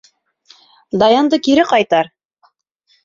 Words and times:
Даяныңды 1.03 1.41
кире 1.49 1.67
ҡайтар. 1.75 2.11